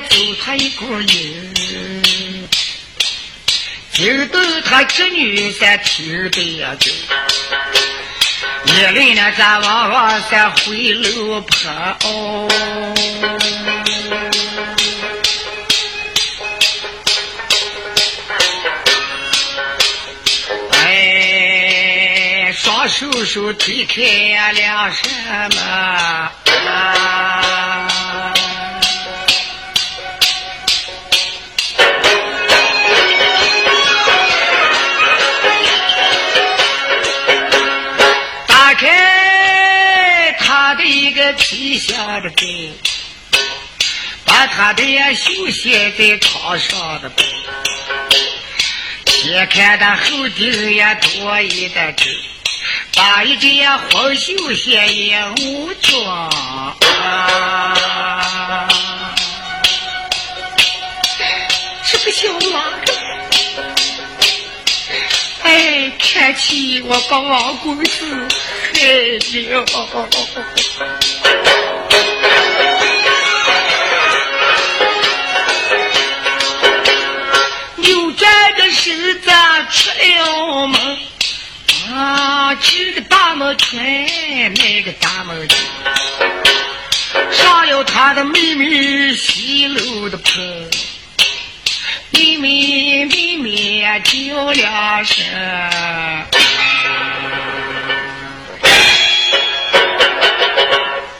[0.00, 1.52] 走他一股瘾，
[3.92, 6.90] 就等他侄女在听的呀走。
[8.74, 11.70] 夜里呢，咱往往在回楼坡
[12.04, 12.48] 哦。
[20.84, 24.00] 哎，双手手推开
[24.52, 25.08] 了什
[25.56, 26.32] 么？
[41.32, 42.72] 皮下的背，
[44.24, 47.24] 把他的呀绣写在床上的背，
[49.06, 52.14] 先看他后顶呀多一的针，
[52.94, 56.30] 把一件呀黄绣鞋也无装。
[62.14, 62.64] 小娃。
[65.42, 68.28] 哎，看起我把王公子
[68.74, 68.82] 害
[69.50, 69.64] 了。
[78.82, 79.30] 转的身子
[79.70, 80.98] 出了门，
[81.94, 85.48] 啊，这个大门开，那个大门
[87.30, 90.70] 上了他的妹妹西楼的棚，
[92.10, 95.24] 妹妹妹妹叫两声，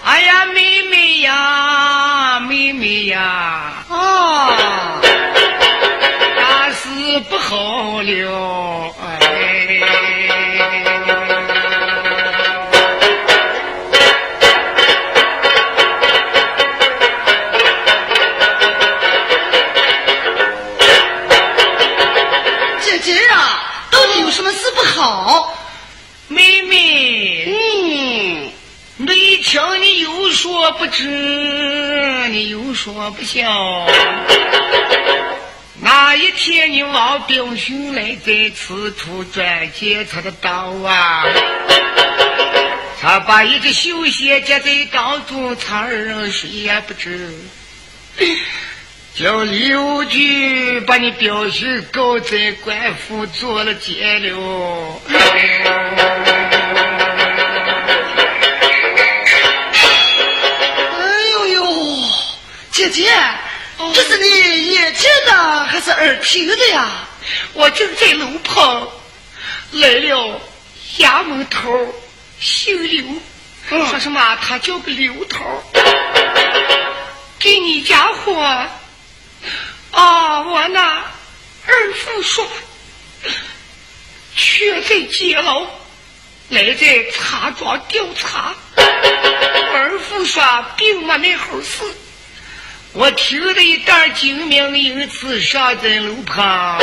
[0.05, 4.91] 哎呀，妹妹呀，妹妹呀，啊，
[7.53, 8.82] 走了
[37.23, 41.25] 你王炳雄来在此处转接他的刀啊，
[43.01, 47.31] 他把一只绣鞋夹在当中，苍人谁也不知。
[49.14, 55.01] 叫刘局把你表兄告在官府做了监了。
[60.99, 62.05] 哎呦呦，
[62.70, 63.12] 姐姐，
[63.95, 66.89] 这是你眼见的还是耳听的呀？
[67.55, 68.89] 我正在楼旁
[69.72, 70.41] 来了
[70.99, 71.95] 衙门头，
[72.41, 73.05] 姓刘，
[73.70, 73.89] 嗯。
[73.89, 75.62] 说什么他叫个刘头，
[77.39, 78.41] 给你家伙
[79.93, 81.05] 啊，我那
[81.66, 82.47] 二父说，
[84.37, 85.66] 却在监牢，
[86.49, 90.43] 来在茶庄调查，二父说
[90.76, 91.85] 并没那回事。
[92.95, 96.78] 我听得一袋精明，因此上在楼旁，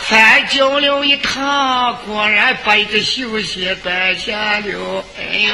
[0.00, 5.04] 翻搅了一趟，果然把一个绣鞋端下了。
[5.18, 5.52] 哎呦！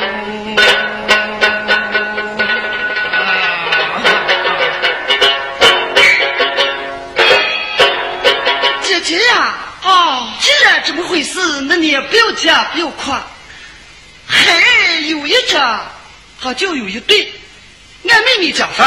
[8.82, 13.20] 姐姐呀、哦，既然这么回事，那你也不要讲，不要夸。
[14.28, 14.54] 还
[15.08, 15.80] 有一者，
[16.40, 17.32] 他就有一对。
[18.08, 18.86] 俺妹妹讲说，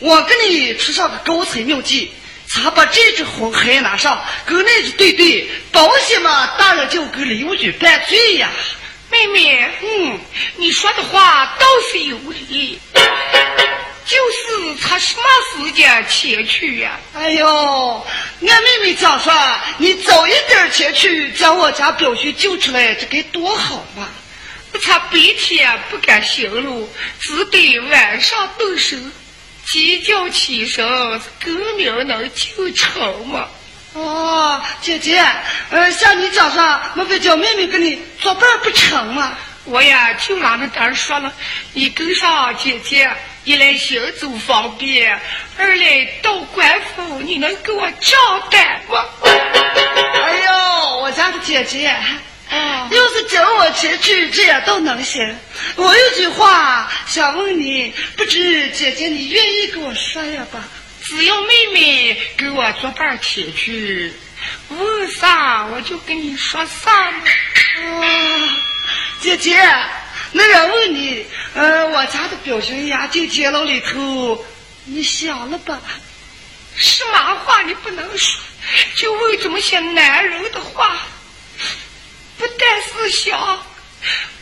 [0.00, 2.10] 我给你出上个高才妙计，
[2.46, 8.50] 咱把这只红孩拿上，跟那只对对，保险嘛，大人就跟刘局办罪呀。
[9.10, 10.18] 妹妹，嗯，
[10.56, 12.78] 你说的话倒是有理，
[14.06, 15.22] 就是他什么
[15.66, 18.06] 时间前去呀、哎呦，
[18.40, 19.32] 俺妹妹讲说，
[19.78, 24.08] 你早一点前去，将我家表兄救出来，这该多好嘛！
[24.82, 26.88] 他白天不敢行路，
[27.18, 28.96] 只得晚上动手，
[29.72, 30.84] 鸡叫起身，
[31.38, 33.46] 歌名能救成吗？
[33.94, 35.24] 哦，姐姐，
[35.70, 39.38] 呃，像你早上，莫非叫妹妹跟你作伴不成吗？
[39.66, 41.32] 我呀，就拿那单儿说了，
[41.72, 43.08] 你跟上姐姐，
[43.44, 45.16] 一来行走方便，
[45.56, 48.18] 二来到官府你能给我账
[48.50, 49.04] 单吗？
[49.22, 51.94] 哎呦，我家的姐姐，
[52.50, 55.38] 啊要是叫我前去，这样倒能行。
[55.76, 60.64] 我有句话想问你，不知姐姐你愿意跟我说呀吧？
[61.02, 64.12] 只要妹妹给我作伴儿前去，
[64.68, 67.18] 问啥我就跟你说啥嘛。
[68.02, 68.58] 啊，
[69.20, 69.56] 姐姐，
[70.32, 71.24] 那人问你，
[71.54, 74.44] 呃，我家的表兄呀进监牢里头，
[74.84, 75.80] 你想了吧？
[76.76, 78.40] 什么话你不能说，
[78.96, 80.98] 就问这么些男人的话，
[82.40, 83.62] 不但是想，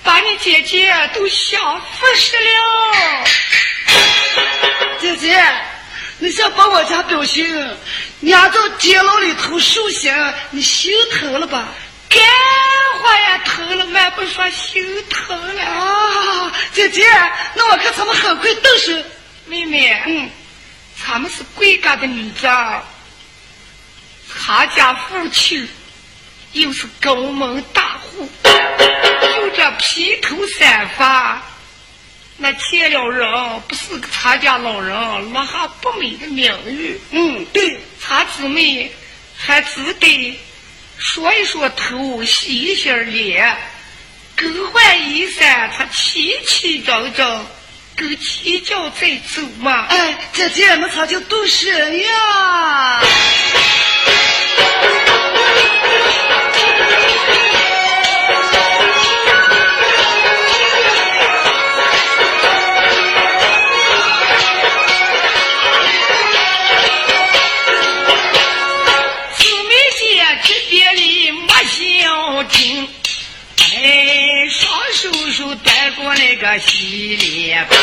[0.05, 3.25] 把你姐姐都想服死了。
[5.01, 5.45] 姐姐，
[6.19, 7.45] 你想把我家表兄
[8.21, 10.15] 押到监牢里头受刑，
[10.51, 11.67] 你心疼了吧？
[12.09, 12.21] 干
[13.03, 15.63] 活也，疼了，俺不说心疼了。
[15.65, 17.05] 啊，姐姐，
[17.55, 18.93] 那我看他们很快动手。
[19.47, 20.31] 妹妹，嗯，
[21.05, 22.47] 咱们是贵家的女子，
[24.39, 25.69] 他家父亲
[26.53, 31.43] 又是高门大户，就这披头散发，
[32.37, 36.99] 那见了人不是个他家老人，落下不美的名誉。
[37.11, 38.91] 嗯，对，他姊妹
[39.37, 40.39] 还只得
[40.97, 43.57] 说一说头，洗一洗脸，
[44.35, 47.47] 更换衣衫，他齐齐整整，
[47.97, 49.87] 够起脚再走嘛。
[49.91, 53.03] 哎，这天么他就都是呀。
[76.51, 77.79] 个洗脸盆，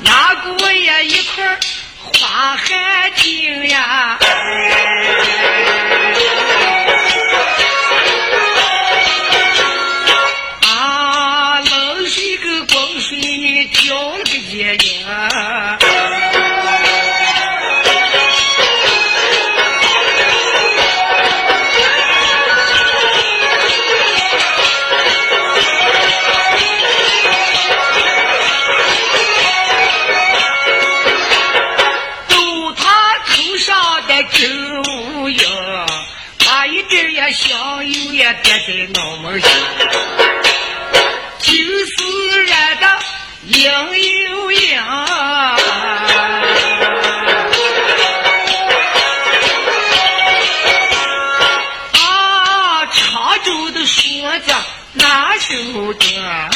[0.00, 1.58] 拿过也一块
[2.02, 4.18] 花海晶呀。
[38.14, 39.50] 也滴在脑门上，
[41.40, 42.86] 就是染的
[43.46, 43.72] 硬
[44.28, 44.78] 又硬。
[44.78, 45.56] 啊，
[52.92, 54.54] 常州的说着
[54.92, 55.52] 哪首
[55.94, 56.53] 歌？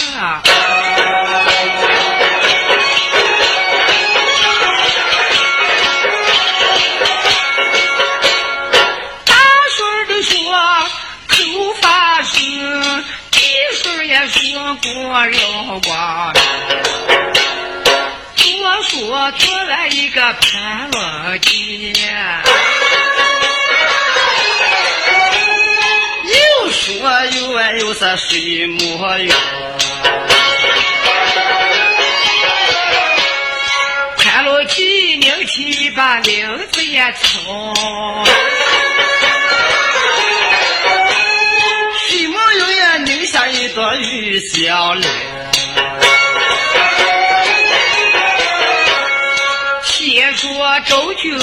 [28.01, 29.35] 又爱又是水墨哟，
[34.19, 34.85] 潘罗姐
[35.17, 38.25] 拧起把领子也抽。
[43.51, 45.11] 一朵玉小莲，
[49.83, 51.39] 先说周军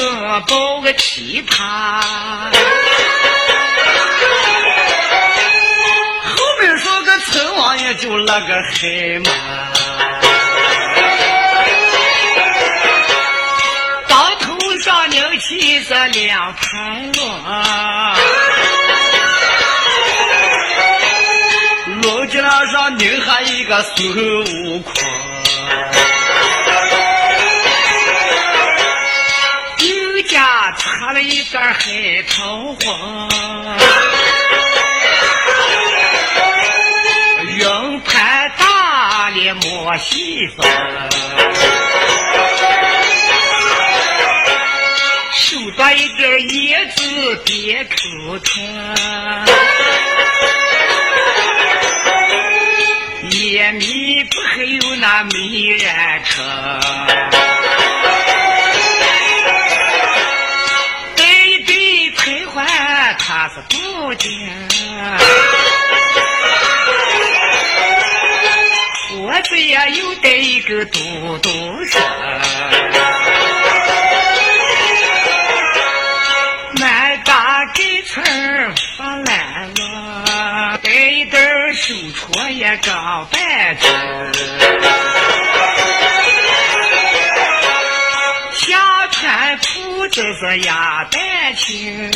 [0.47, 2.03] 抱个琵琶，
[7.86, 9.31] 陈王爷就那个黑马，
[14.07, 17.23] 当头上拧起这两盘锣。
[22.01, 24.07] 楼顶上拧下一个孙
[24.65, 24.93] 悟空，
[29.79, 33.07] 又家插了一段黑桃花，
[39.95, 40.65] 脸莫西风，
[45.33, 48.65] 手抓一根叶子别口吞。
[53.31, 55.39] 夜迷不还有那美
[55.77, 56.43] 人车，
[61.15, 64.29] 对对退还他是不见，
[69.36, 71.49] 我这也又带一个嘟嘟
[71.83, 72.01] 声，
[76.79, 78.23] 满大给村
[78.97, 81.73] 发烂了，带一点。
[81.73, 83.88] 手镯也长半只，
[88.53, 92.09] 下穿裤子是压蛋青，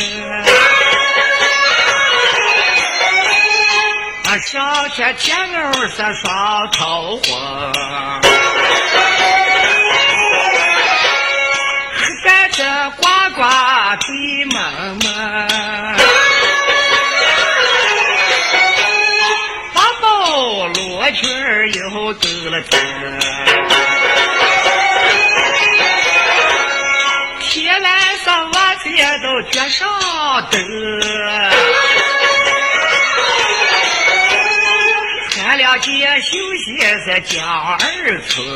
[4.58, 7.72] 啊上穿天袄是双桃花，
[12.24, 13.04] 还着呱
[13.36, 13.44] 呱
[14.08, 14.60] 对妈
[15.04, 15.08] 妈。
[20.76, 22.78] 罗裙儿又走了走，
[27.40, 29.88] 天蓝上袜子也都脚上
[30.50, 30.60] 蹬，
[35.60, 37.78] 两件绣鞋是江二
[38.30, 38.48] 村，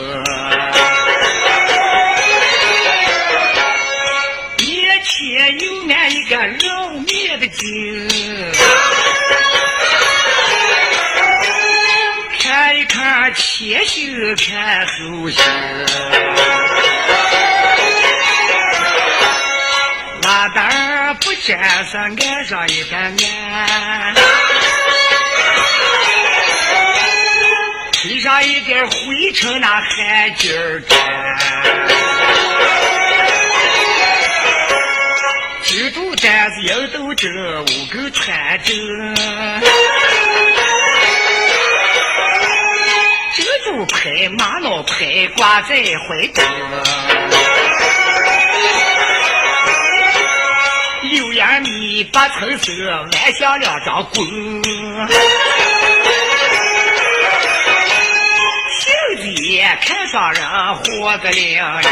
[4.60, 8.08] 眼前有那一个老面的精。
[12.39, 15.43] 看一看前胸，看后胸，
[20.22, 22.16] 拉单不沾上，
[28.04, 30.99] 披上一件灰尘那汗巾儿干。
[35.64, 37.32] 几肚担子一兜针，
[37.62, 38.76] 五根穿针。
[43.38, 45.74] 这组拍玛瑙拍挂在
[46.06, 46.43] 怀中。
[51.04, 52.74] 柳叶米，八层色，
[53.14, 54.62] 弯下两张弓。
[59.82, 60.43] 看上人
[60.76, 61.89] 活个灵灵。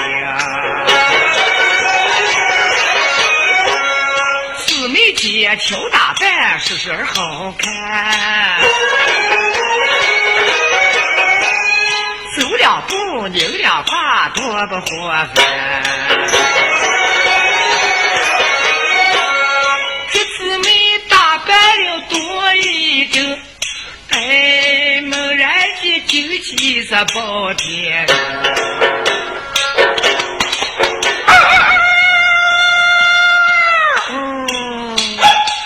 [4.57, 8.59] 姊妹姐巧打扮，时时好看。
[12.37, 15.43] 走两步，拧两胯，多不活泛。
[20.11, 23.39] 这姊妹打扮了多一阵。
[26.11, 28.11] 秀气是包天，啊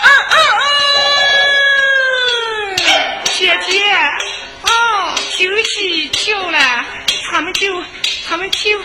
[0.02, 0.06] 啊
[2.78, 2.78] 啊！
[3.24, 3.82] 姐姐
[4.62, 4.70] 啊，
[7.32, 7.82] 他们就，
[8.28, 8.80] 他们就。